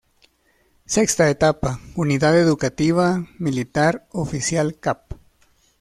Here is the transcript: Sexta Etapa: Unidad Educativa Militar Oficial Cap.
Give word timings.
Sexta 0.87 1.29
Etapa: 1.29 1.79
Unidad 1.93 2.35
Educativa 2.35 3.27
Militar 3.37 4.07
Oficial 4.09 4.79
Cap. 4.79 5.13